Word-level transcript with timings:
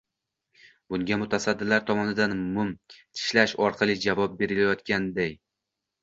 Bunga 0.93 1.17
mutasaddilar 1.23 1.83
tomonidan 1.89 2.33
mum 2.55 2.71
tishlash 2.93 3.53
orqali 3.67 3.97
javob 4.07 4.33
berilayotganday. 4.41 5.37